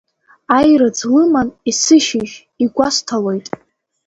[0.57, 3.47] Аирыӡ лыман, есышьыжь, игәасҭалоит…